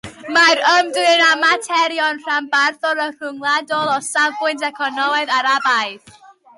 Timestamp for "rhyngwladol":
3.13-3.95